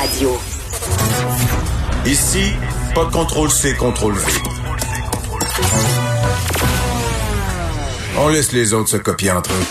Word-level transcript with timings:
Radio. 0.00 0.30
Ici, 2.06 2.52
pas 2.94 3.04
de 3.04 3.10
contrôle 3.10 3.50
C, 3.50 3.74
contrôle 3.74 4.14
V. 4.14 4.32
On 8.18 8.28
laisse 8.28 8.52
les 8.52 8.72
autres 8.72 8.88
se 8.88 8.96
copier 8.96 9.30
entre 9.30 9.50
eux. 9.50 9.66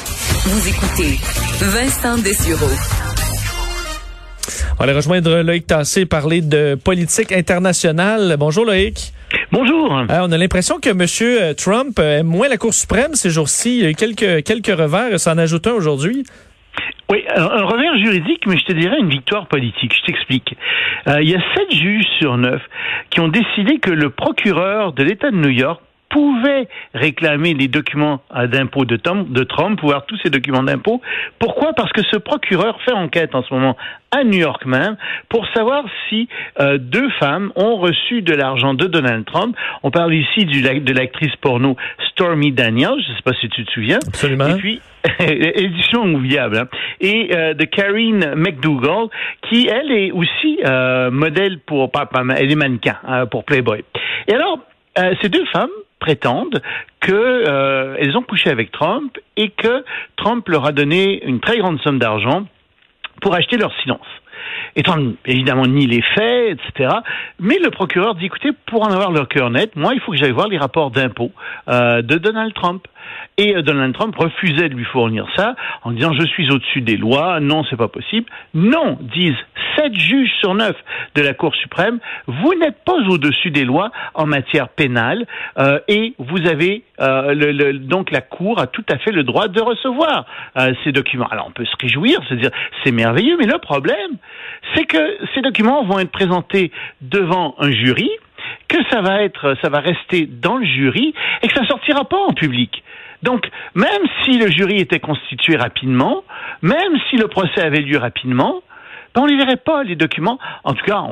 Vous 0.45 0.67
écoutez 0.67 1.19
Vincent 1.59 2.19
Dessureau. 2.19 2.69
On 4.73 4.75
va 4.77 4.83
aller 4.83 4.93
rejoindre 4.93 5.41
Loïc 5.41 5.65
Tassé, 5.65 6.05
parler 6.05 6.41
de 6.41 6.75
politique 6.75 7.31
internationale. 7.31 8.35
Bonjour 8.37 8.65
Loïc. 8.65 9.13
Bonjour. 9.51 9.97
Euh, 9.97 10.19
on 10.21 10.31
a 10.31 10.37
l'impression 10.37 10.79
que 10.79 10.89
M. 10.89 11.55
Trump 11.55 11.97
aime 11.97 12.27
moins 12.27 12.49
la 12.49 12.57
Cour 12.57 12.75
suprême 12.75 13.15
ces 13.15 13.31
jours-ci. 13.31 13.79
Il 13.79 13.83
y 13.83 13.85
a 13.87 13.89
eu 13.89 13.95
quelques, 13.95 14.43
quelques 14.43 14.67
revers, 14.67 15.19
ça 15.19 15.33
en 15.33 15.39
ajoute 15.39 15.65
un 15.65 15.73
aujourd'hui. 15.73 16.23
Oui, 17.11 17.23
un 17.35 17.63
revers 17.63 17.97
juridique, 17.97 18.45
mais 18.45 18.57
je 18.57 18.65
te 18.65 18.73
dirais 18.73 18.97
une 18.99 19.09
victoire 19.09 19.47
politique. 19.47 19.95
Je 19.95 20.05
t'explique. 20.05 20.55
Euh, 21.07 21.21
il 21.21 21.29
y 21.29 21.35
a 21.35 21.41
sept 21.55 21.71
juges 21.71 22.05
sur 22.19 22.37
neuf 22.37 22.61
qui 23.09 23.19
ont 23.19 23.29
décidé 23.29 23.79
que 23.79 23.91
le 23.91 24.09
procureur 24.09 24.93
de 24.93 25.03
l'État 25.03 25.31
de 25.31 25.37
New 25.37 25.49
York 25.49 25.81
pouvait 26.09 26.67
réclamer 26.93 27.53
les 27.53 27.67
documents 27.67 28.21
d'impôt 28.47 28.85
de 28.85 28.95
Trump, 28.95 29.31
de 29.31 29.43
Trump, 29.43 29.79
pouvoir 29.79 30.05
tous 30.05 30.17
ces 30.23 30.29
documents 30.29 30.63
d'impôt. 30.63 31.01
Pourquoi? 31.37 31.73
Parce 31.73 31.91
que 31.91 32.01
ce 32.03 32.17
procureur 32.17 32.81
fait 32.81 32.93
enquête 32.93 33.35
en 33.35 33.43
ce 33.43 33.53
moment 33.53 33.77
à 34.11 34.23
New 34.23 34.39
York 34.39 34.65
même 34.65 34.97
pour 35.29 35.47
savoir 35.53 35.85
si 36.09 36.27
euh, 36.59 36.79
deux 36.79 37.09
femmes 37.19 37.51
ont 37.55 37.77
reçu 37.77 38.23
de 38.23 38.33
l'argent 38.33 38.73
de 38.73 38.87
Donald 38.87 39.23
Trump. 39.25 39.55
On 39.83 39.91
parle 39.91 40.15
ici 40.15 40.45
du, 40.45 40.61
de 40.61 40.93
l'actrice 40.93 41.35
porno 41.37 41.77
Stormy 42.11 42.51
Daniels, 42.51 43.01
je 43.05 43.11
ne 43.11 43.15
sais 43.15 43.21
pas 43.23 43.33
si 43.33 43.47
tu 43.49 43.63
te 43.63 43.71
souviens. 43.71 43.99
Absolument. 44.07 44.47
Et 44.47 44.55
puis 44.55 44.81
édition 45.19 46.03
oubliable. 46.03 46.57
Hein. 46.57 46.67
Et 46.99 47.29
euh, 47.33 47.53
de 47.53 47.65
Karine 47.65 48.33
McDougall, 48.35 49.09
qui 49.49 49.67
elle 49.67 49.91
est 49.91 50.11
aussi 50.11 50.59
euh, 50.65 51.11
modèle 51.11 51.59
pour, 51.59 51.91
elle 52.35 52.51
est 52.51 52.55
mannequin 52.55 52.97
hein, 53.07 53.25
pour 53.25 53.43
Playboy. 53.43 53.83
Et 54.27 54.33
alors, 54.33 54.59
euh, 54.97 55.13
ces 55.21 55.29
deux 55.29 55.45
femmes 55.45 55.69
prétendent 55.99 56.61
que 57.01 57.97
elles 57.99 58.15
ont 58.15 58.21
couché 58.21 58.49
avec 58.49 58.71
Trump 58.71 59.17
et 59.35 59.49
que 59.49 59.83
Trump 60.15 60.47
leur 60.47 60.65
a 60.65 60.71
donné 60.71 61.23
une 61.25 61.39
très 61.39 61.57
grande 61.57 61.79
somme 61.81 61.99
d'argent 61.99 62.45
pour 63.21 63.35
acheter 63.35 63.57
leur 63.57 63.73
silence. 63.81 64.07
Trump, 64.83 65.17
évidemment, 65.25 65.65
nie 65.65 65.87
les 65.87 66.01
faits, 66.01 66.59
etc. 66.59 66.95
Mais 67.39 67.57
le 67.61 67.69
procureur 67.69 68.15
dit, 68.15 68.25
écoutez, 68.25 68.49
pour 68.65 68.83
en 68.83 68.91
avoir 68.91 69.11
leur 69.11 69.27
cœur 69.27 69.49
net, 69.49 69.75
moi, 69.75 69.93
il 69.93 69.99
faut 69.99 70.11
que 70.11 70.17
j'aille 70.17 70.31
voir 70.31 70.47
les 70.47 70.57
rapports 70.57 70.91
d'impôts 70.91 71.31
euh, 71.67 72.01
de 72.01 72.15
Donald 72.15 72.53
Trump. 72.53 72.87
Et 73.37 73.55
euh, 73.55 73.61
Donald 73.61 73.93
Trump 73.93 74.15
refusait 74.15 74.69
de 74.69 74.75
lui 74.75 74.85
fournir 74.85 75.25
ça 75.35 75.55
en 75.83 75.91
disant 75.91 76.13
je 76.13 76.25
suis 76.25 76.51
au-dessus 76.51 76.81
des 76.81 76.97
lois, 76.97 77.39
non, 77.39 77.63
c'est 77.69 77.77
pas 77.77 77.87
possible. 77.87 78.25
Non, 78.53 78.97
disent 79.01 79.37
sept 79.75 79.95
juges 79.95 80.31
sur 80.39 80.53
neuf 80.53 80.75
de 81.15 81.21
la 81.21 81.33
Cour 81.33 81.55
suprême, 81.55 81.99
vous 82.27 82.53
n'êtes 82.55 82.83
pas 82.85 82.97
au-dessus 83.07 83.51
des 83.51 83.65
lois 83.65 83.91
en 84.13 84.25
matière 84.25 84.69
pénale 84.69 85.25
euh, 85.57 85.79
et 85.87 86.13
vous 86.19 86.47
avez 86.47 86.83
euh, 86.99 87.33
le, 87.33 87.73
donc 87.73 88.11
la 88.11 88.21
Cour 88.21 88.59
a 88.59 88.67
tout 88.67 88.85
à 88.89 88.97
fait 88.97 89.11
le 89.11 89.23
droit 89.23 89.47
de 89.47 89.61
recevoir 89.61 90.25
euh, 90.57 90.73
ces 90.83 90.91
documents. 90.91 91.27
Alors 91.31 91.47
on 91.47 91.51
peut 91.51 91.65
se 91.65 91.75
réjouir, 91.81 92.19
se 92.27 92.33
dire 92.35 92.51
c'est 92.83 92.91
merveilleux, 92.91 93.37
mais 93.39 93.45
le 93.45 93.57
problème, 93.57 94.17
c'est 94.75 94.85
que 94.85 95.17
ces 95.33 95.41
documents 95.41 95.83
vont 95.85 95.99
être 95.99 96.11
présentés 96.11 96.71
devant 97.01 97.55
un 97.59 97.71
jury 97.71 98.09
que 98.67 98.77
ça 98.91 99.01
va 99.01 99.23
être, 99.23 99.55
ça 99.61 99.69
va 99.69 99.79
rester 99.79 100.25
dans 100.25 100.57
le 100.57 100.65
jury 100.65 101.13
et 101.41 101.47
que 101.47 101.53
ça 101.53 101.65
sortira 101.67 102.05
pas 102.05 102.17
en 102.17 102.33
public. 102.33 102.83
Donc, 103.23 103.49
même 103.75 104.03
si 104.23 104.37
le 104.37 104.49
jury 104.49 104.77
était 104.77 104.99
constitué 104.99 105.57
rapidement, 105.57 106.23
même 106.61 106.97
si 107.09 107.17
le 107.17 107.27
procès 107.27 107.61
avait 107.61 107.81
lieu 107.81 107.97
rapidement, 107.97 108.61
ben 109.13 109.21
on 109.21 109.25
ne 109.25 109.31
les 109.31 109.37
verrait 109.37 109.57
pas, 109.57 109.83
les 109.83 109.95
documents. 109.95 110.39
En 110.63 110.73
tout 110.73 110.85
cas, 110.85 111.03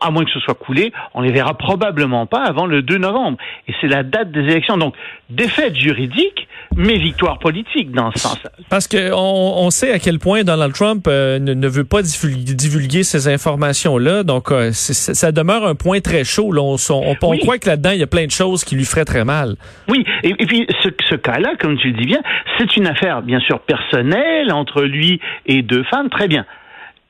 à 0.00 0.10
moins 0.10 0.24
que 0.24 0.30
ce 0.30 0.40
soit 0.40 0.54
coulé, 0.54 0.92
on 1.14 1.22
les 1.22 1.32
verra 1.32 1.54
probablement 1.54 2.26
pas 2.26 2.42
avant 2.44 2.66
le 2.66 2.82
2 2.82 2.98
novembre. 2.98 3.38
Et 3.68 3.74
c'est 3.80 3.86
la 3.86 4.02
date 4.02 4.30
des 4.32 4.40
élections. 4.40 4.76
Donc, 4.76 4.94
défaite 5.30 5.76
juridique, 5.76 6.48
mais 6.76 6.98
victoire 6.98 7.38
politique 7.38 7.92
dans 7.92 8.10
ce 8.12 8.18
sens. 8.18 8.38
Parce 8.68 8.88
qu'on 8.88 9.12
on 9.12 9.70
sait 9.70 9.92
à 9.92 9.98
quel 9.98 10.18
point 10.18 10.42
Donald 10.42 10.72
Trump 10.72 11.06
euh, 11.08 11.38
ne, 11.38 11.68
veut 11.68 11.84
pas 11.84 12.02
divulguer, 12.02 13.02
ces 13.02 13.28
informations-là. 13.28 14.22
Donc, 14.22 14.50
euh, 14.50 14.70
ça 14.72 15.32
demeure 15.32 15.66
un 15.66 15.74
point 15.74 16.00
très 16.00 16.24
chaud. 16.24 16.52
On, 16.56 16.76
on, 17.22 17.36
croit 17.38 17.58
que 17.58 17.68
là-dedans, 17.68 17.90
il 17.90 18.00
y 18.00 18.02
a 18.02 18.08
plein 18.08 18.26
de 18.26 18.30
choses 18.30 18.64
qui 18.64 18.74
lui 18.74 18.84
feraient 18.84 19.04
très 19.04 19.24
mal. 19.24 19.56
Oui, 19.88 20.04
et, 20.22 20.34
puis 20.34 20.66
ce, 20.82 20.88
ce 21.08 21.14
cas-là, 21.14 21.52
comme 21.60 21.76
tu 21.78 21.88
le 21.88 21.94
dis 21.94 22.06
bien, 22.06 22.20
c'est 22.58 22.76
une 22.76 22.86
affaire, 22.86 23.22
bien 23.22 23.40
sûr, 23.40 23.60
personnelle 23.60 24.52
entre 24.52 24.82
lui 24.82 25.20
et 25.46 25.62
deux 25.62 25.84
femmes. 25.84 26.10
Très 26.10 26.28
bien. 26.28 26.44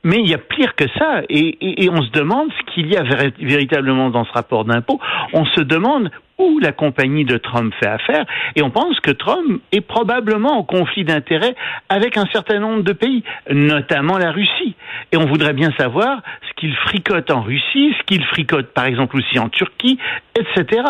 Mais 0.05 0.19
il 0.19 0.29
y 0.29 0.35
a 0.35 0.37
pire 0.37 0.75
que 0.75 0.85
ça, 0.99 1.23
et, 1.29 1.89
on 1.91 2.03
se 2.03 2.11
demande 2.11 2.49
ce 2.51 2.73
qu'il 2.73 2.87
y 2.87 2.95
a 2.95 3.03
véritablement 3.39 4.11
dans 4.11 4.23
ce 4.23 4.31
rapport 4.31 4.63
d'impôt. 4.63 4.99
On 5.33 5.45
se 5.45 5.61
demande 5.61 6.11
où 6.37 6.59
la 6.59 6.71
compagnie 6.71 7.25
de 7.25 7.37
Trump 7.37 7.73
fait 7.79 7.87
affaire, 7.87 8.25
et 8.55 8.61
on 8.61 8.69
pense 8.69 8.99
que 8.99 9.11
Trump 9.11 9.61
est 9.71 9.81
probablement 9.81 10.57
en 10.57 10.63
conflit 10.63 11.03
d'intérêts 11.03 11.55
avec 11.89 12.17
un 12.17 12.25
certain 12.33 12.59
nombre 12.59 12.83
de 12.83 12.93
pays, 12.93 13.23
notamment 13.49 14.17
la 14.17 14.31
Russie. 14.31 14.75
Et 15.11 15.17
on 15.17 15.25
voudrait 15.25 15.53
bien 15.53 15.71
savoir 15.77 16.21
ce 16.47 16.53
qu'il 16.59 16.75
fricote 16.75 17.31
en 17.31 17.41
Russie, 17.41 17.95
ce 17.97 18.03
qu'il 18.05 18.23
fricote 18.25 18.73
par 18.73 18.85
exemple 18.85 19.17
aussi 19.17 19.39
en 19.39 19.49
Turquie, 19.49 19.97
etc. 20.35 20.81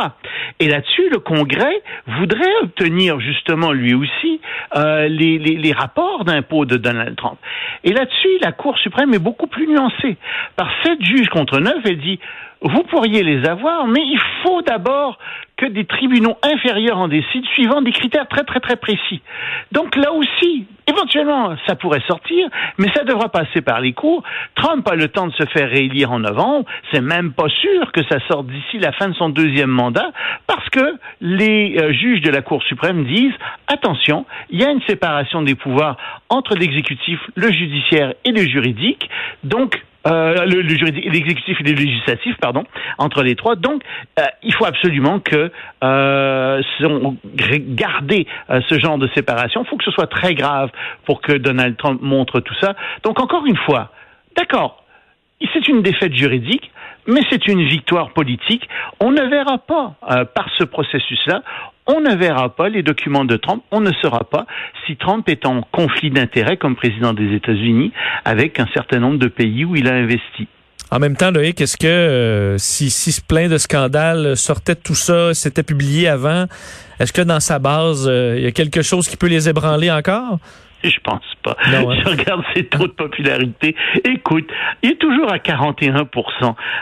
Et 0.60 0.68
là-dessus, 0.68 1.10
le 1.12 1.20
Congrès 1.20 1.82
voudrait 2.08 2.56
obtenir 2.64 3.20
justement 3.20 3.72
lui 3.72 3.94
aussi 3.94 4.42
euh, 4.76 5.08
les, 5.08 5.38
les, 5.38 5.58
les 5.58 5.72
rapports 5.74 6.26
d'impôts 6.26 6.66
de 6.66 6.78
Donald 6.78 7.16
Trump. 7.16 7.38
Et 7.84 7.94
là-dessus, 7.94 8.40
la 8.42 8.52
Cour 8.52 8.78
suprême 8.80 9.14
est 9.14 9.20
beaucoup 9.20 9.48
plus 9.48 9.68
nuancée. 9.68 10.18
Par 10.56 10.70
sept 10.84 11.02
juges 11.04 11.30
contre 11.30 11.60
neuf, 11.60 11.78
elle 11.86 12.00
dit 12.00 12.20
vous 12.62 12.84
pourriez 12.84 13.24
les 13.24 13.48
avoir, 13.48 13.88
mais 13.88 14.02
il 14.02 14.20
faut 14.44 14.62
d'abord 14.62 15.18
que 15.58 15.66
des 15.66 15.86
tribunaux 15.86 16.36
inférieurs 16.44 16.98
en 16.98 17.08
décident 17.08 17.48
suivant 17.54 17.82
des 17.82 17.92
critères 17.92 18.28
très 18.28 18.44
très 18.44 18.60
très 18.60 18.76
précis. 18.76 19.22
Donc 19.72 19.96
là 19.96 20.12
aussi, 20.12 20.66
éventuellement, 20.88 21.56
ça 21.68 21.76
pourrait 21.76 22.04
sortir, 22.08 22.50
mais 22.78 22.90
ça 22.94 23.04
devra 23.04 23.30
passer 23.30 23.62
par 23.62 23.80
les 23.80 23.94
cours. 23.94 24.24
Trump 24.56 24.88
a 24.90 24.96
le 24.96 25.08
temps 25.08 25.28
de 25.28 25.34
se 25.34 25.46
faire 25.46 25.70
réélire 25.70 26.12
en 26.12 26.20
novembre. 26.20 26.66
C'est 26.92 27.02
même 27.02 27.32
pas 27.32 27.48
sûr 27.50 27.92
que 27.92 28.04
ça 28.04 28.18
sorte 28.28 28.48
d'ici 28.48 28.80
la 28.80 28.92
fin 28.92 29.08
de 29.08 29.16
son 29.16 29.30
deuxième 29.30 29.70
mandat, 29.70 30.12
parce 30.48 30.68
que 30.70 30.96
les 31.22 31.78
euh, 31.78 31.94
juges 31.94 32.22
de 32.22 32.32
la 32.32 32.42
Cour 32.42 32.62
suprême 32.64 33.06
disent 33.06 33.34
attention, 33.68 34.26
il 34.50 34.62
y 34.62 34.66
a 34.66 34.72
une 34.72 34.82
séparation 34.84 35.42
des 35.42 35.56
pouvoirs 35.56 35.98
entre 36.30 36.56
l'exécutif, 36.56 37.20
le 37.36 37.52
judiciaire 37.52 38.14
et 38.26 38.32
le 38.32 38.46
juridique. 38.46 39.10
Donc 39.44 39.82
euh, 40.08 40.46
le, 40.46 40.62
l'exécutif 40.62 41.60
et 41.62 41.64
le 41.64 41.72
législatif, 41.72 42.36
pardon, 42.40 42.64
entre 43.00 43.24
les 43.24 43.36
trois. 43.36 43.56
Donc, 43.56 43.82
euh, 44.20 44.24
il 44.44 44.54
faut 44.54 44.66
absolument 44.66 45.20
que 45.20 45.45
euh, 45.84 46.62
garder 47.34 48.28
euh, 48.50 48.62
ce 48.70 48.80
genre 48.80 48.98
de 48.98 49.08
séparation. 49.16 49.64
Il 49.64 49.68
faut 49.68 49.78
que 49.78 49.84
ce 49.84 49.92
soit 49.92 50.08
très 50.08 50.34
grave 50.34 50.72
pour 51.06 51.22
que 51.22 51.34
Donald 51.34 51.78
Trump 51.78 52.02
montre 52.02 52.40
tout 52.40 52.56
ça. 52.62 52.76
Donc, 53.04 53.20
encore 53.20 53.46
une 53.46 53.58
fois, 53.58 53.92
d'accord, 54.38 54.84
c'est 55.54 55.68
une 55.68 55.82
défaite 55.82 56.14
juridique, 56.14 56.72
mais 57.08 57.22
c'est 57.30 57.48
une 57.48 57.64
victoire 57.64 58.12
politique. 58.12 58.68
On 59.00 59.12
ne 59.12 59.22
verra 59.30 59.58
pas 59.60 59.96
par 60.34 60.50
ce 60.58 60.64
processus-là, 60.64 61.44
on 61.88 62.02
ne 62.02 62.16
verra 62.16 62.50
pas 62.50 62.70
les 62.70 62.82
documents 62.82 63.26
de 63.26 63.38
Trump, 63.38 63.64
on 63.72 63.80
ne 63.80 63.92
saura 64.02 64.24
pas 64.24 64.48
si 64.86 64.96
Trump 64.96 65.28
est 65.30 65.46
en 65.46 65.62
conflit 65.62 66.10
d'intérêts 66.10 66.58
comme 66.58 66.76
président 66.76 67.14
des 67.14 67.34
États-Unis 67.36 67.92
avec 68.24 68.60
un 68.60 68.68
certain 68.74 69.00
nombre 69.00 69.20
de 69.20 69.28
pays 69.28 69.66
où 69.66 69.76
il 69.76 69.88
a 69.88 69.94
investi. 69.94 70.48
En 70.92 71.00
même 71.00 71.18
temps, 71.18 71.32
Loïc, 71.32 71.60
est-ce 71.62 71.78
que 71.78 71.88
euh, 71.88 72.58
si, 72.58 72.90
si 72.90 73.20
plein 73.22 73.50
de 73.50 73.58
scandales 73.58 74.38
sortaient 74.38 74.76
de 74.76 74.80
tout 74.80 74.96
ça, 74.96 75.34
c'était 75.34 75.64
publié 75.64 76.08
avant, 76.08 76.46
est-ce 77.00 77.12
que 77.12 77.22
dans 77.22 77.40
sa 77.40 77.60
base, 77.60 78.06
euh, 78.08 78.36
il 78.38 78.44
y 78.44 78.48
a 78.48 78.52
quelque 78.52 78.82
chose 78.82 79.08
qui 79.08 79.18
peut 79.18 79.28
les 79.28 79.50
ébranler 79.50 79.92
encore? 79.92 80.40
Je 80.96 81.00
pense 81.04 81.24
pas. 81.44 81.56
Hein. 81.66 81.84
Je 82.04 82.10
regarde 82.10 82.44
ses 82.56 82.66
taux 82.66 82.88
de 82.88 82.94
popularité. 82.94 83.76
Écoute, 84.04 84.50
il 84.84 84.92
est 84.92 85.00
toujours 85.00 85.32
à 85.32 85.40
41 85.40 86.08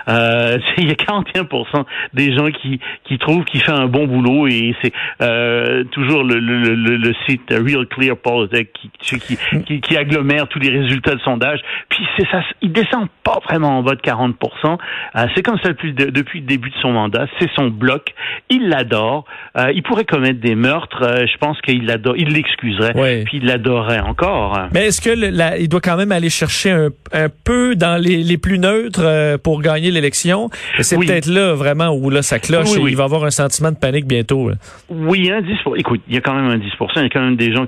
euh, 0.10 0.58
Il 0.78 0.88
y 0.88 0.92
a 0.92 0.96
41% 0.96 1.86
des 2.14 2.36
gens 2.36 2.50
qui, 2.52 2.80
qui 3.06 3.18
trouvent 3.18 3.46
qu'il 3.46 3.62
fait 3.62 3.72
un 3.72 3.88
bon 3.88 4.08
boulot 4.08 4.48
et 4.48 4.76
c'est 4.82 4.92
euh, 5.22 5.84
toujours 5.86 6.24
le, 6.24 6.40
le, 6.40 6.76
le, 6.76 6.98
le, 6.98 7.14
site 7.28 7.50
Real 7.50 7.86
Clear 7.88 8.18
Politics 8.18 8.72
qui, 8.74 9.20
qui, 9.20 9.38
qui, 9.66 9.82
qui, 9.82 9.98
agglomère 9.98 10.48
tous 10.48 10.60
les 10.60 10.70
résultats 10.70 11.16
de 11.16 11.22
sondage. 11.22 11.60
Puis 11.90 12.06
c'est 12.18 12.28
ça, 12.30 12.42
il 12.62 12.72
descend 12.72 13.08
pas 13.24 13.40
vraiment 13.46 13.80
en 13.80 13.84
bas 13.84 13.96
de 13.96 14.02
40% 14.02 14.34
euh, 14.64 15.26
C'est 15.36 15.44
comme 15.44 15.60
ça 15.60 15.70
depuis, 15.70 15.94
depuis 15.94 16.42
le 16.42 16.46
début 16.46 16.70
de 16.70 16.76
son 16.82 16.92
mandat. 16.92 17.28
C'est 17.40 17.50
son 17.56 17.68
bloc. 17.68 18.14
Il 18.50 18.70
l'adore. 18.70 19.26
Euh, 19.58 19.72
il 19.74 19.84
pourrait 19.84 20.06
commettre 20.06 20.40
des 20.40 20.56
meurtres. 20.56 21.04
Euh, 21.04 21.26
je 21.26 21.38
pense 21.38 21.60
qu'il 21.62 21.86
l'adore. 21.86 22.16
Il 22.18 22.30
l'excuserait. 22.30 23.24
Puis 23.26 23.38
il 23.38 23.46
l'adorerait 23.46 23.93
encore. 24.00 24.58
Mais 24.74 24.88
est-ce 24.88 25.02
que 25.02 25.60
il 25.60 25.70
doit 25.70 25.82
quand 25.82 25.98
même 25.98 26.12
aller 26.12 26.30
chercher 26.30 26.72
un, 26.72 27.30
peu 27.44 27.76
dans 27.76 28.02
les, 28.02 28.38
plus 28.38 28.60
neutres 28.60 29.04
euh, 29.04 29.38
pour 29.38 29.62
gagner 29.62 29.92
l'élection? 29.92 30.50
C'est 30.80 30.98
peut-être 30.98 31.28
là 31.28 31.54
vraiment 31.54 31.90
où 31.90 32.10
là 32.10 32.22
ça 32.22 32.40
cloche 32.40 32.76
et 32.78 32.82
il 32.82 32.96
va 32.96 33.06
avoir 33.06 33.24
un 33.26 33.32
sentiment 33.32 33.72
de 33.72 33.78
panique 33.78 34.06
bientôt. 34.06 34.52
Oui, 34.90 35.32
un 35.32 35.42
10 35.42 35.58
Écoute, 35.78 36.02
il 36.08 36.16
y 36.16 36.18
a 36.18 36.22
quand 36.22 36.34
même 36.34 36.50
un 36.50 36.58
10% 36.58 36.90
Il 36.96 37.02
y 37.04 37.06
a 37.06 37.10
quand 37.10 37.22
même 37.22 37.36
des 37.36 37.54
gens. 37.54 37.66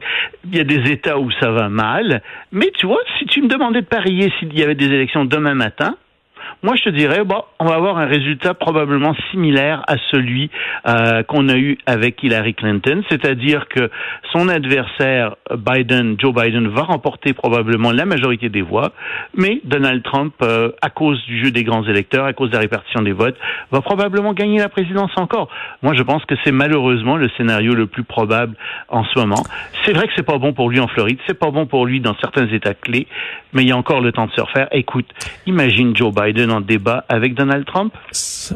Il 0.50 0.56
y 0.56 0.60
a 0.60 0.64
des 0.64 0.92
États 0.92 1.18
où 1.20 1.32
ça 1.40 1.52
va 1.52 1.70
mal. 1.70 2.22
Mais 2.52 2.72
tu 2.78 2.86
vois, 2.86 3.00
si 3.20 3.26
tu 3.26 3.42
me 3.42 3.48
demandais 3.48 3.82
de 3.82 3.88
parier 3.88 4.32
s'il 4.40 4.58
y 4.58 4.64
avait 4.64 4.76
des 4.76 4.86
élections 4.86 5.26
demain 5.26 5.54
matin, 5.54 5.96
moi 6.64 6.76
je 6.76 6.84
te 6.84 6.90
dirais, 6.90 7.24
bon, 7.24 7.42
on 7.60 7.66
va 7.66 7.76
avoir 7.76 7.98
un 7.98 8.06
résultat 8.06 8.54
probablement 8.54 9.16
similaire 9.32 9.84
à 9.88 9.96
celui 10.12 10.50
euh, 10.88 11.24
qu'on 11.24 11.50
a 11.50 11.58
eu 11.58 11.78
avec 11.86 12.22
Hillary 12.24 12.54
Clinton, 12.54 13.04
c'est-à-dire 13.10 13.68
que 13.68 13.90
son 14.32 14.50
adversaire 14.50 15.36
Biden, 15.56 16.16
Joe 16.20 16.34
Biden, 16.34 16.68
va 16.68 16.84
remporter 16.84 17.34
probablement 17.34 17.92
la 17.92 18.06
majorité 18.06 18.50
des 18.50 18.62
voix, 18.62 18.92
mais 19.36 19.62
Donald 19.64 20.04
Trump, 20.04 20.34
euh, 20.42 20.72
à 20.82 20.90
cause 20.90 21.24
du 21.26 21.44
jeu 21.44 21.52
des 21.52 21.64
grands 21.64 21.84
électeurs, 21.86 22.26
à 22.26 22.34
cause 22.34 22.50
de 22.50 22.56
la 22.56 22.62
répartition 22.62 23.02
des 23.02 23.12
votes, 23.12 23.38
va 23.72 23.82
probablement 23.82 24.34
gagner 24.34 24.60
la 24.60 24.70
présidence 24.70 25.12
encore. 25.18 25.50
Moi, 25.82 25.94
je 25.96 26.04
pense 26.04 26.26
que 26.26 26.36
c'est 26.44 26.52
malheureusement 26.52 27.18
le 27.18 27.30
scénario 27.38 27.74
le 27.74 27.88
plus 27.88 28.04
probable 28.04 28.56
en 28.90 29.04
ce 29.04 29.20
moment. 29.20 29.44
C'est 29.86 29.94
vrai 29.94 30.08
que 30.08 30.14
c'est 30.16 30.26
pas 30.26 30.38
bon 30.38 30.54
pour 30.54 30.70
lui 30.70 30.80
en 30.80 30.88
Floride, 30.88 31.20
c'est 31.28 31.40
pas 31.40 31.52
bon 31.52 31.66
pour 31.66 31.86
lui 31.86 32.00
dans 32.00 32.16
certains 32.18 32.48
États 32.48 32.74
clés, 32.74 33.08
mais 33.54 33.64
il 33.64 33.70
y 33.70 33.72
a 33.72 33.78
encore 33.78 34.02
le 34.02 34.12
temps 34.12 34.28
de 34.28 34.32
se 34.32 34.42
refaire. 34.42 34.68
Écoute, 34.72 35.08
imagine 35.46 35.96
Joe 35.96 36.14
Biden 36.14 36.45
en 36.52 36.62
débat 36.62 37.06
avec 37.10 37.36
Donald 37.36 37.66
Trump? 37.66 37.94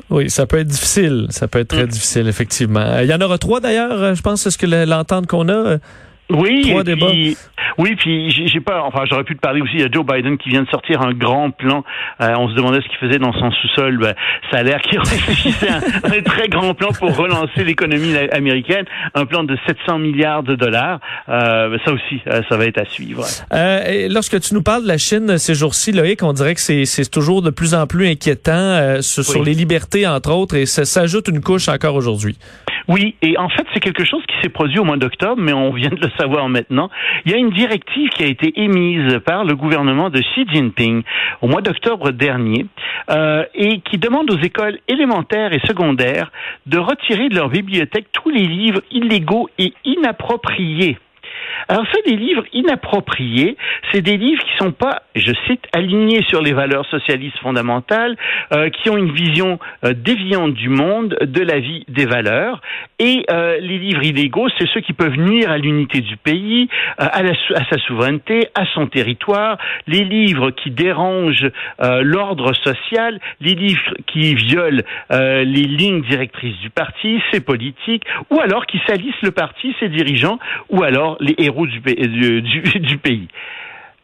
Oui, 0.09 0.29
ça 0.29 0.45
peut 0.45 0.57
être 0.57 0.67
difficile. 0.67 1.27
Ça 1.29 1.47
peut 1.47 1.59
être 1.59 1.69
très 1.69 1.85
mm. 1.85 1.89
difficile, 1.89 2.27
effectivement. 2.27 2.99
Il 2.99 3.07
y 3.07 3.13
en 3.13 3.21
aura 3.21 3.37
trois 3.37 3.59
d'ailleurs, 3.59 4.15
je 4.15 4.21
pense, 4.21 4.41
c'est 4.41 4.51
ce 4.51 4.57
que 4.57 4.65
l'entente 4.65 5.27
qu'on 5.27 5.49
a. 5.49 5.77
Oui, 6.29 6.69
trois 6.69 6.83
débats. 6.83 7.11
Oui, 7.77 7.95
puis 7.95 8.29
j'ai 8.29 8.59
pas, 8.59 8.81
enfin 8.83 9.03
j'aurais 9.09 9.23
pu 9.23 9.35
te 9.35 9.39
parler 9.39 9.61
aussi, 9.61 9.75
il 9.75 9.81
y 9.81 9.83
a 9.83 9.89
Joe 9.91 10.05
Biden 10.05 10.37
qui 10.37 10.49
vient 10.49 10.63
de 10.63 10.69
sortir 10.69 11.01
un 11.01 11.13
grand 11.13 11.51
plan. 11.51 11.83
Euh, 12.19 12.33
on 12.37 12.49
se 12.49 12.55
demandait 12.55 12.81
ce 12.81 12.87
qu'il 12.89 12.97
faisait 12.97 13.19
dans 13.19 13.31
son 13.31 13.51
sous-sol. 13.51 13.97
Ben, 13.97 14.15
ça 14.51 14.57
a 14.57 14.63
l'air 14.63 14.81
qu'il 14.81 14.99
réfléchissait 14.99 15.69
un, 15.69 15.81
un, 16.03 16.21
très 16.21 16.49
grand 16.49 16.73
plan 16.73 16.89
pour 16.91 17.15
relancer 17.15 17.63
l'économie 17.63 18.15
américaine, 18.31 18.85
un 19.13 19.25
plan 19.25 19.43
de 19.43 19.57
700 19.65 19.99
milliards 19.99 20.43
de 20.43 20.55
dollars. 20.55 20.99
Euh, 21.29 21.77
ça 21.85 21.93
aussi, 21.93 22.21
euh, 22.27 22.41
ça 22.49 22.57
va 22.57 22.65
être 22.65 22.79
à 22.79 22.85
suivre. 22.85 23.23
Euh, 23.53 23.83
et 23.85 24.09
lorsque 24.09 24.39
tu 24.41 24.53
nous 24.53 24.61
parles 24.61 24.83
de 24.83 24.87
la 24.87 24.97
Chine 24.97 25.37
ces 25.37 25.55
jours-ci, 25.55 25.91
Loïc, 25.91 26.21
on 26.23 26.33
dirait 26.33 26.55
que 26.55 26.61
c'est 26.61 27.09
toujours 27.09 27.41
de 27.41 27.49
plus 27.49 27.73
en 27.73 27.87
plus 27.87 28.07
inquiétant 28.07 28.51
euh, 28.51 29.01
sur, 29.01 29.23
sur, 29.23 29.43
les 29.43 29.53
libertés, 29.53 30.05
entre 30.07 30.31
autres, 30.31 30.55
et 30.55 30.65
ça 30.65 30.85
s'ajoute 30.85 31.27
une 31.27 31.41
couche 31.41 31.69
encore 31.69 31.95
aujourd'hui. 31.95 32.37
Oui, 32.89 33.13
et 33.21 33.37
en 33.37 33.49
fait, 33.49 33.67
c'est 33.71 33.79
quelque 33.79 34.03
chose 34.03 34.23
qui 34.27 34.35
s'est 34.41 34.49
produit 34.49 34.79
au 34.79 34.83
mois 34.83 34.97
d'octobre, 34.97 35.39
mais 35.39 35.53
on 35.53 35.71
vient 35.71 35.91
de 35.91 36.01
le 36.01 36.09
savoir 36.17 36.49
maintenant. 36.49 36.89
Il 37.23 37.31
y 37.31 37.35
a 37.35 37.37
une 37.37 37.51
directive 37.51 38.09
qui 38.09 38.23
a 38.23 38.25
été 38.25 38.51
émise 38.59 39.19
par 39.19 39.45
le 39.45 39.55
gouvernement 39.55 40.09
de 40.09 40.19
Xi 40.19 40.47
Jinping 40.51 41.03
au 41.41 41.47
mois 41.47 41.61
d'octobre 41.61 42.09
dernier 42.09 42.65
euh, 43.11 43.45
et 43.53 43.81
qui 43.81 43.99
demande 43.99 44.31
aux 44.31 44.39
écoles 44.39 44.79
élémentaires 44.87 45.53
et 45.53 45.59
secondaires 45.67 46.31
de 46.65 46.79
retirer 46.79 47.29
de 47.29 47.35
leur 47.35 47.49
bibliothèque 47.49 48.07
tous 48.11 48.31
les 48.31 48.47
livres 48.47 48.81
illégaux 48.89 49.49
et 49.59 49.71
inappropriés. 49.85 50.97
Alors 51.67 51.85
ça, 51.91 51.99
des 52.05 52.15
livres 52.15 52.45
inappropriés, 52.53 53.57
c'est 53.91 54.01
des 54.01 54.17
livres 54.17 54.43
qui 54.43 54.57
sont 54.57 54.71
pas, 54.71 55.03
je 55.15 55.31
cite, 55.47 55.65
alignés 55.73 56.23
sur 56.27 56.41
les 56.41 56.53
valeurs 56.53 56.85
socialistes 56.87 57.37
fondamentales, 57.39 58.15
euh, 58.53 58.69
qui 58.69 58.89
ont 58.89 58.97
une 58.97 59.11
vision 59.11 59.59
euh, 59.85 59.93
déviante 59.93 60.53
du 60.53 60.69
monde, 60.69 61.17
de 61.21 61.41
la 61.41 61.59
vie, 61.59 61.85
des 61.87 62.05
valeurs. 62.05 62.61
Et 62.99 63.25
euh, 63.31 63.57
les 63.59 63.77
livres 63.77 64.03
illégaux, 64.03 64.47
c'est 64.57 64.67
ceux 64.73 64.81
qui 64.81 64.93
peuvent 64.93 65.17
nuire 65.17 65.51
à 65.51 65.57
l'unité 65.57 66.01
du 66.01 66.17
pays, 66.17 66.69
euh, 66.99 67.05
à, 67.11 67.23
la, 67.23 67.31
à, 67.55 67.65
sa 67.69 67.77
souveraineté, 67.79 68.47
à 68.55 68.65
son 68.73 68.87
territoire. 68.87 69.57
Les 69.87 70.03
livres 70.03 70.51
qui 70.51 70.71
dérangent 70.71 71.49
euh, 71.81 72.01
l'ordre 72.03 72.53
social, 72.53 73.19
les 73.39 73.55
livres 73.55 73.93
qui 74.07 74.35
violent 74.35 74.83
les 75.09 75.63
lignes 75.63 76.01
directrices 76.01 76.57
du 76.59 76.69
parti, 76.69 77.21
ses 77.31 77.39
politiques, 77.39 78.03
ou 78.29 78.39
alors 78.39 78.65
qui 78.65 78.79
salissent 78.87 79.21
le 79.21 79.31
parti, 79.31 79.75
ses 79.79 79.89
dirigeants, 79.89 80.39
ou 80.69 80.83
alors 80.83 81.17
les 81.19 81.35
héros 81.39 81.65
du, 81.67 81.79
du, 81.79 82.61
du 82.79 82.97
pays. 82.97 83.27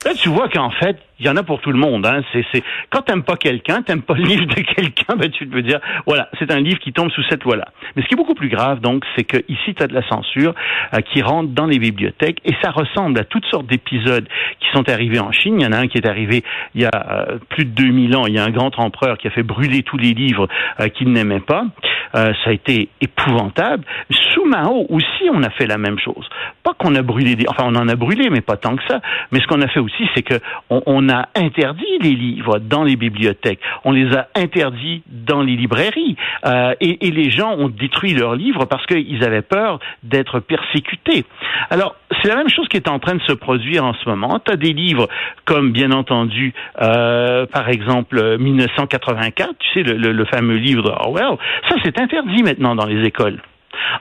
Là, 0.05 0.13
tu 0.13 0.29
vois 0.29 0.49
qu'en 0.49 0.69
fait, 0.69 0.97
il 1.19 1.25
y 1.25 1.29
en 1.29 1.37
a 1.37 1.43
pour 1.43 1.61
tout 1.61 1.71
le 1.71 1.77
monde. 1.77 2.05
Hein. 2.05 2.21
C'est, 2.33 2.45
c'est... 2.53 2.63
Quand 2.89 3.01
t'aimes 3.01 3.23
pas 3.23 3.37
quelqu'un, 3.37 3.81
t'aimes 3.81 4.01
pas 4.01 4.15
le 4.15 4.23
livre 4.23 4.45
de 4.45 4.61
quelqu'un, 4.61 5.15
ben, 5.17 5.29
tu 5.31 5.47
peux 5.47 5.61
dire, 5.61 5.79
voilà, 6.05 6.29
c'est 6.39 6.51
un 6.51 6.59
livre 6.59 6.79
qui 6.79 6.91
tombe 6.91 7.09
sous 7.11 7.23
cette 7.29 7.43
loi-là. 7.43 7.67
Mais 7.95 8.03
ce 8.03 8.07
qui 8.07 8.15
est 8.15 8.17
beaucoup 8.17 8.35
plus 8.35 8.49
grave, 8.49 8.81
donc, 8.81 9.05
c'est 9.15 9.23
que 9.23 9.37
ici, 9.47 9.73
tu 9.73 9.83
as 9.83 9.87
de 9.87 9.93
la 9.93 10.05
censure 10.07 10.53
euh, 10.93 10.99
qui 11.01 11.21
rentre 11.21 11.49
dans 11.49 11.65
les 11.65 11.79
bibliothèques 11.79 12.39
et 12.43 12.53
ça 12.61 12.71
ressemble 12.71 13.19
à 13.19 13.23
toutes 13.23 13.45
sortes 13.45 13.67
d'épisodes 13.67 14.27
qui 14.59 14.67
sont 14.73 14.89
arrivés 14.89 15.19
en 15.19 15.31
Chine. 15.31 15.59
Il 15.59 15.63
y 15.63 15.67
en 15.67 15.71
a 15.71 15.77
un 15.77 15.87
qui 15.87 15.97
est 15.97 16.07
arrivé 16.07 16.43
il 16.73 16.81
y 16.81 16.85
a 16.85 16.91
euh, 16.93 17.37
plus 17.49 17.65
de 17.65 17.71
2000 17.71 18.15
ans. 18.15 18.25
Il 18.27 18.33
y 18.33 18.39
a 18.39 18.43
un 18.43 18.51
grand 18.51 18.77
empereur 18.79 19.17
qui 19.17 19.27
a 19.27 19.31
fait 19.31 19.43
brûler 19.43 19.83
tous 19.83 19.97
les 19.97 20.13
livres 20.13 20.47
euh, 20.79 20.89
qu'il 20.89 21.11
n'aimait 21.11 21.39
pas. 21.39 21.65
ça 22.13 22.33
a 22.45 22.51
été 22.51 22.89
épouvantable. 23.01 23.83
Sous 24.09 24.45
Mao 24.45 24.85
aussi, 24.89 25.29
on 25.33 25.43
a 25.43 25.49
fait 25.49 25.67
la 25.67 25.77
même 25.77 25.99
chose. 25.99 26.27
Pas 26.63 26.73
qu'on 26.73 26.95
a 26.95 27.01
brûlé 27.01 27.35
des... 27.35 27.45
Enfin, 27.47 27.63
on 27.67 27.75
en 27.75 27.87
a 27.87 27.95
brûlé, 27.95 28.29
mais 28.29 28.41
pas 28.41 28.57
tant 28.57 28.75
que 28.75 28.83
ça. 28.87 29.01
Mais 29.31 29.39
ce 29.39 29.47
qu'on 29.47 29.61
a 29.61 29.67
fait 29.67 29.79
aussi, 29.79 30.07
c'est 30.15 30.23
que 30.23 30.35
on 30.69 31.04
on 31.05 31.09
a 31.09 31.29
interdit 31.35 31.99
les 32.01 32.15
livres 32.15 32.59
dans 32.59 32.83
les 32.83 32.95
bibliothèques, 32.95 33.59
on 33.83 33.91
les 33.91 34.15
a 34.15 34.27
interdits 34.35 35.03
dans 35.07 35.41
les 35.41 35.55
librairies, 35.55 36.15
euh, 36.45 36.73
et, 36.81 37.11
les 37.11 37.29
gens 37.29 37.53
ont 37.53 37.69
détruit 37.69 38.13
leurs 38.13 38.35
livres 38.35 38.65
parce 38.65 38.85
qu'ils 38.85 39.23
avaient 39.23 39.41
peur 39.41 39.79
d'être 40.03 40.39
persécutés. 40.39 41.23
Alors, 41.69 41.95
c'est 42.21 42.27
la 42.27 42.35
même 42.35 42.49
chose 42.49 42.67
qui 42.67 42.77
est 42.77 42.89
en 42.89 42.99
train 42.99 43.15
de 43.15 43.21
se 43.21 43.31
produire 43.31 43.85
en 43.85 43.93
ce 43.93 44.09
moment. 44.09 44.39
Tu 44.45 44.51
as 44.51 44.57
des 44.57 44.73
livres 44.73 45.07
comme, 45.45 45.71
bien 45.71 45.91
entendu, 45.91 46.53
euh, 46.81 47.45
par 47.45 47.69
exemple, 47.69 48.37
1984, 48.37 49.53
tu 49.59 49.69
sais, 49.73 49.83
le, 49.83 50.11
le 50.11 50.25
fameux 50.25 50.55
livre 50.55 50.83
de 50.83 50.89
Orwell, 50.89 51.37
ça 51.69 51.75
c'est 51.83 51.99
interdit 51.99 52.43
maintenant 52.43 52.75
dans 52.75 52.85
les 52.85 53.05
écoles. 53.05 53.39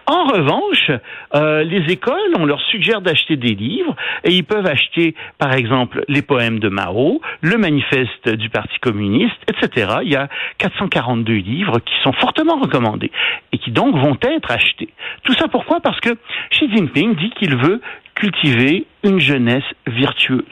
En 0.06 0.24
revanche, 0.24 0.90
euh, 1.34 1.64
les 1.64 1.92
écoles, 1.92 2.34
on 2.38 2.44
leur 2.44 2.60
suggère 2.60 3.00
d'acheter 3.00 3.36
des 3.36 3.54
livres 3.54 3.94
et 4.24 4.32
ils 4.32 4.44
peuvent 4.44 4.66
acheter, 4.66 5.14
par 5.38 5.52
exemple, 5.52 6.04
les 6.08 6.22
poèmes 6.22 6.58
de 6.58 6.68
Mao, 6.68 7.20
le 7.40 7.56
manifeste 7.56 8.28
du 8.28 8.50
Parti 8.50 8.78
communiste, 8.80 9.36
etc. 9.48 9.98
Il 10.02 10.12
y 10.12 10.16
a 10.16 10.28
442 10.58 11.32
livres 11.34 11.78
qui 11.80 11.94
sont 12.02 12.12
fortement 12.12 12.60
recommandés 12.60 13.10
et 13.52 13.58
qui 13.58 13.70
donc 13.70 13.96
vont 13.96 14.16
être 14.22 14.50
achetés. 14.50 14.90
Tout 15.22 15.34
ça 15.34 15.48
pourquoi? 15.48 15.80
Parce 15.80 16.00
que 16.00 16.10
Xi 16.50 16.70
Jinping 16.74 17.16
dit 17.16 17.30
qu'il 17.38 17.56
veut 17.56 17.80
cultiver 18.14 18.86
une 19.02 19.20
jeunesse 19.20 19.64
virtueuse. 19.86 20.44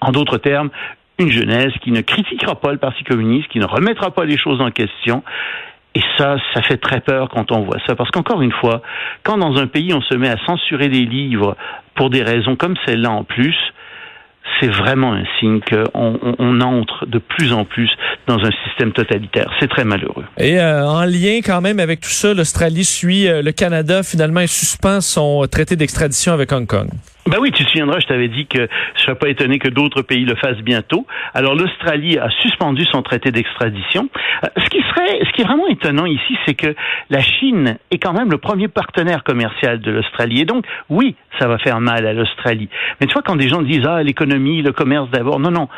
En 0.00 0.12
d'autres 0.12 0.38
termes, 0.38 0.70
une 1.18 1.30
jeunesse 1.30 1.72
qui 1.82 1.90
ne 1.90 2.00
critiquera 2.02 2.56
pas 2.56 2.72
le 2.72 2.78
Parti 2.78 3.04
communiste, 3.04 3.48
qui 3.48 3.58
ne 3.58 3.66
remettra 3.66 4.10
pas 4.10 4.24
les 4.24 4.36
choses 4.36 4.60
en 4.60 4.70
question 4.70 5.22
et 5.96 6.02
ça, 6.18 6.36
ça 6.52 6.60
fait 6.60 6.76
très 6.76 7.00
peur 7.00 7.30
quand 7.30 7.50
on 7.52 7.62
voit 7.62 7.78
ça. 7.86 7.94
Parce 7.94 8.10
qu'encore 8.10 8.42
une 8.42 8.52
fois, 8.52 8.82
quand 9.22 9.38
dans 9.38 9.56
un 9.56 9.66
pays 9.66 9.94
on 9.94 10.02
se 10.02 10.14
met 10.14 10.28
à 10.28 10.36
censurer 10.44 10.88
des 10.88 11.06
livres 11.06 11.56
pour 11.94 12.10
des 12.10 12.22
raisons 12.22 12.54
comme 12.54 12.74
celle-là 12.84 13.10
en 13.10 13.24
plus, 13.24 13.56
c'est 14.60 14.68
vraiment 14.68 15.14
un 15.14 15.24
signe 15.40 15.60
qu'on 15.60 16.18
on, 16.38 16.60
entre 16.60 17.06
de 17.06 17.18
plus 17.18 17.54
en 17.54 17.64
plus 17.64 17.90
dans 18.26 18.38
un 18.44 18.50
système 18.66 18.92
totalitaire. 18.92 19.50
C'est 19.58 19.68
très 19.68 19.84
malheureux. 19.84 20.24
Et 20.36 20.60
euh, 20.60 20.86
en 20.86 21.06
lien 21.06 21.40
quand 21.42 21.62
même 21.62 21.80
avec 21.80 22.00
tout 22.00 22.10
ça, 22.10 22.34
l'Australie 22.34 22.84
suit 22.84 23.26
euh, 23.26 23.40
le 23.40 23.52
Canada 23.52 24.02
finalement 24.02 24.40
et 24.40 24.46
suspend 24.46 25.00
son 25.00 25.46
traité 25.50 25.76
d'extradition 25.76 26.34
avec 26.34 26.52
Hong 26.52 26.66
Kong. 26.66 26.88
Ben 27.28 27.38
oui, 27.40 27.50
tu 27.50 27.64
te 27.64 27.70
souviendras, 27.70 27.98
je 27.98 28.06
t'avais 28.06 28.28
dit 28.28 28.46
que 28.46 28.68
je 28.94 29.02
serais 29.02 29.16
pas 29.16 29.28
étonné 29.28 29.58
que 29.58 29.68
d'autres 29.68 30.02
pays 30.02 30.24
le 30.24 30.36
fassent 30.36 30.62
bientôt. 30.62 31.08
Alors 31.34 31.56
l'Australie 31.56 32.18
a 32.18 32.30
suspendu 32.30 32.84
son 32.84 33.02
traité 33.02 33.32
d'extradition. 33.32 34.08
Euh, 34.44 34.48
ce 34.56 34.68
qui 34.70 34.80
serait, 34.82 35.24
ce 35.24 35.32
qui 35.32 35.42
est 35.42 35.44
vraiment 35.44 35.66
étonnant 35.66 36.06
ici, 36.06 36.38
c'est 36.46 36.54
que 36.54 36.72
la 37.10 37.20
Chine 37.20 37.78
est 37.90 37.98
quand 37.98 38.12
même 38.12 38.30
le 38.30 38.38
premier 38.38 38.68
partenaire 38.68 39.24
commercial 39.24 39.80
de 39.80 39.90
l'Australie. 39.90 40.42
Et 40.42 40.44
donc, 40.44 40.64
oui, 40.88 41.16
ça 41.40 41.48
va 41.48 41.58
faire 41.58 41.80
mal 41.80 42.06
à 42.06 42.12
l'Australie. 42.12 42.68
Mais 43.00 43.08
tu 43.08 43.12
vois, 43.12 43.22
quand 43.22 43.34
des 43.34 43.48
gens 43.48 43.62
disent 43.62 43.86
ah 43.88 44.04
l'économie, 44.04 44.62
le 44.62 44.72
commerce 44.72 45.10
d'abord, 45.10 45.40
non, 45.40 45.50
non, 45.50 45.68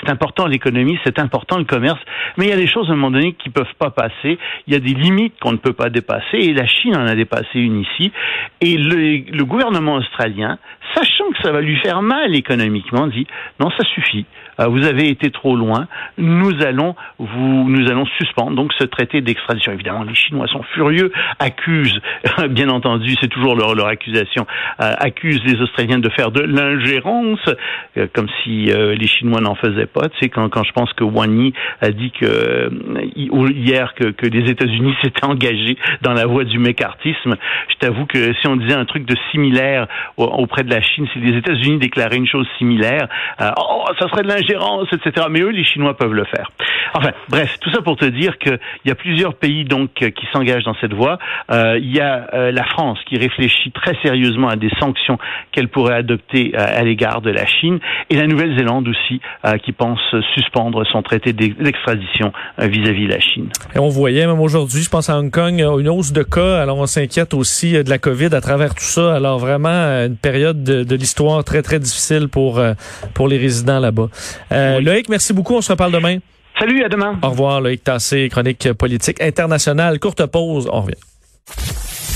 c'est 0.00 0.10
important 0.10 0.46
l'économie, 0.46 0.98
c'est 1.04 1.20
important 1.20 1.58
le 1.58 1.64
commerce, 1.64 2.00
mais 2.36 2.46
il 2.46 2.50
y 2.50 2.52
a 2.52 2.56
des 2.56 2.66
choses 2.66 2.88
à 2.90 2.92
un 2.92 2.96
moment 2.96 3.12
donné 3.12 3.34
qui 3.34 3.50
peuvent 3.50 3.74
pas 3.78 3.90
passer. 3.90 4.38
Il 4.66 4.72
y 4.72 4.76
a 4.76 4.80
des 4.80 4.94
limites 4.94 5.34
qu'on 5.40 5.52
ne 5.52 5.56
peut 5.56 5.72
pas 5.72 5.88
dépasser, 5.88 6.38
et 6.38 6.52
la 6.52 6.66
Chine 6.66 6.96
en 6.96 7.06
a 7.06 7.14
dépassé 7.14 7.60
une 7.60 7.80
ici. 7.80 8.10
Et 8.60 8.76
le, 8.76 9.30
le 9.30 9.44
gouvernement 9.44 9.94
australien 9.94 10.58
sachant 10.96 11.30
que 11.30 11.42
ça 11.42 11.52
va 11.52 11.60
lui 11.60 11.76
faire 11.76 12.02
mal 12.02 12.34
économiquement, 12.34 13.06
dit 13.06 13.26
non, 13.60 13.70
ça 13.70 13.84
suffit. 13.94 14.26
Euh, 14.60 14.66
vous 14.66 14.84
avez 14.84 15.08
été 15.08 15.30
trop 15.30 15.56
loin. 15.56 15.86
Nous 16.18 16.62
allons 16.62 16.94
vous, 17.18 17.68
nous 17.68 17.88
allons 17.90 18.06
suspendre 18.18 18.56
donc 18.56 18.72
ce 18.78 18.84
traité 18.84 19.20
d'extradition. 19.20 19.72
Évidemment, 19.72 20.04
les 20.04 20.14
Chinois 20.14 20.46
sont 20.46 20.62
furieux, 20.74 21.12
accusent, 21.38 22.00
bien 22.50 22.68
entendu, 22.68 23.14
c'est 23.20 23.28
toujours 23.28 23.54
leur, 23.54 23.74
leur 23.74 23.86
accusation, 23.86 24.46
euh, 24.80 24.92
accusent 24.98 25.42
les 25.44 25.60
Australiens 25.60 25.98
de 25.98 26.08
faire 26.10 26.30
de 26.30 26.40
l'ingérence, 26.40 27.40
euh, 27.96 28.06
comme 28.12 28.28
si 28.42 28.66
les 28.66 29.06
Chinois 29.06 29.40
n'en 29.40 29.54
faisaient 29.54 29.86
pas. 29.86 30.08
Tu 30.08 30.18
sais, 30.20 30.28
quand, 30.28 30.48
quand 30.48 30.64
je 30.64 30.72
pense 30.72 30.92
que 30.92 31.04
Wang 31.04 31.30
Yi 31.30 31.52
a 31.80 31.90
dit 31.90 32.10
que 32.10 32.70
hier 33.16 33.94
que, 33.94 34.10
que 34.10 34.26
les 34.26 34.50
États-Unis 34.50 34.94
s'étaient 35.02 35.24
engagés 35.24 35.76
dans 36.02 36.12
la 36.12 36.26
voie 36.26 36.44
du 36.44 36.58
mécartisme, 36.58 37.36
je 37.68 37.74
t'avoue 37.78 38.06
que 38.06 38.32
si 38.34 38.46
on 38.48 38.56
disait 38.56 38.74
un 38.74 38.84
truc 38.84 39.04
de 39.06 39.16
similaire 39.30 39.86
auprès 40.16 40.62
de 40.62 40.70
la 40.70 40.82
Chine, 40.82 41.06
si 41.12 41.18
les 41.20 41.36
États-Unis 41.36 41.78
déclaraient 41.78 42.16
une 42.16 42.26
chose 42.26 42.46
similaire, 42.58 43.08
oh, 43.40 43.84
ça 43.98 44.08
serait 44.08 44.22
de 44.22 44.28
l'ingérence, 44.28 44.45
etc. 44.92 45.26
Mais 45.30 45.40
eux, 45.40 45.50
les 45.50 45.64
Chinois 45.64 45.96
peuvent 45.96 46.12
le 46.12 46.24
faire. 46.24 46.50
Enfin, 46.96 47.12
bref, 47.28 47.58
tout 47.60 47.70
ça 47.70 47.82
pour 47.82 47.96
te 47.96 48.06
dire 48.06 48.38
qu'il 48.38 48.58
y 48.86 48.90
a 48.90 48.94
plusieurs 48.94 49.34
pays 49.34 49.64
donc 49.64 49.90
qui 49.92 50.26
s'engagent 50.32 50.64
dans 50.64 50.76
cette 50.80 50.94
voie. 50.94 51.18
Euh, 51.50 51.78
il 51.78 51.94
y 51.94 52.00
a 52.00 52.26
euh, 52.32 52.50
la 52.52 52.64
France 52.64 52.98
qui 53.06 53.18
réfléchit 53.18 53.70
très 53.70 53.94
sérieusement 54.02 54.48
à 54.48 54.56
des 54.56 54.70
sanctions 54.80 55.18
qu'elle 55.52 55.68
pourrait 55.68 55.96
adopter 55.96 56.52
euh, 56.54 56.80
à 56.80 56.82
l'égard 56.82 57.20
de 57.20 57.30
la 57.30 57.44
Chine, 57.44 57.78
et 58.08 58.16
la 58.16 58.26
Nouvelle-Zélande 58.26 58.88
aussi 58.88 59.20
euh, 59.44 59.58
qui 59.58 59.72
pense 59.72 60.00
suspendre 60.34 60.86
son 60.86 61.02
traité 61.02 61.32
d'extradition 61.34 62.32
vis-à-vis 62.58 63.06
de 63.06 63.12
la 63.12 63.20
Chine. 63.20 63.48
Et 63.74 63.78
on 63.78 63.88
voyait 63.88 64.26
même 64.26 64.40
aujourd'hui, 64.40 64.82
je 64.82 64.88
pense 64.88 65.10
à 65.10 65.18
Hong 65.18 65.30
Kong, 65.30 65.60
une 65.78 65.88
hausse 65.88 66.12
de 66.12 66.22
cas. 66.22 66.62
Alors 66.62 66.78
on 66.78 66.86
s'inquiète 66.86 67.34
aussi 67.34 67.72
de 67.72 67.90
la 67.90 67.98
COVID 67.98 68.34
à 68.34 68.40
travers 68.40 68.74
tout 68.74 68.84
ça. 68.84 69.14
Alors 69.14 69.38
vraiment 69.38 69.68
une 70.06 70.16
période 70.16 70.64
de, 70.64 70.82
de 70.82 70.96
l'histoire 70.96 71.44
très 71.44 71.62
très 71.62 71.78
difficile 71.78 72.28
pour 72.28 72.60
pour 73.14 73.28
les 73.28 73.36
résidents 73.36 73.80
là-bas. 73.80 74.08
Oui. 74.50 74.84
Loïc, 74.84 75.08
merci 75.08 75.34
beaucoup. 75.34 75.54
On 75.56 75.60
se 75.60 75.72
reparle 75.72 75.92
demain. 75.92 76.18
Salut, 76.58 76.82
à 76.84 76.88
demain. 76.88 77.18
Au 77.22 77.30
revoir, 77.30 77.60
Loïc 77.60 77.84
Tassé, 77.84 78.28
chronique 78.30 78.72
politique 78.72 79.20
internationale. 79.20 79.98
Courte 79.98 80.24
pause, 80.26 80.68
on 80.72 80.80
revient. 80.82 80.94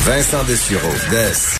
Vincent 0.04 0.44
Dessureau, 0.44 0.92
Des. 1.10 1.58